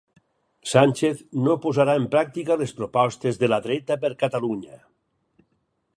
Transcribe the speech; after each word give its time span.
Sánchez 0.71 1.17
no 1.47 1.57
posarà 1.65 1.95
en 2.01 2.09
pràctica 2.15 2.57
les 2.63 2.73
propostes 2.81 3.39
de 3.45 3.53
la 3.53 3.63
dreta 3.67 3.99
per 4.07 4.13
Catalunya 4.25 4.85